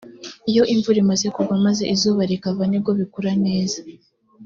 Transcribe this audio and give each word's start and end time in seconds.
iyo 0.49 0.63
imvura 0.73 0.97
imaze 1.03 1.25
kugwa 1.35 1.55
maze 1.65 1.83
izuba 1.93 2.21
rikava 2.31 2.63
ni 2.67 2.77
bwo 2.81 2.91
bikura 2.99 3.31
neza 3.45 3.79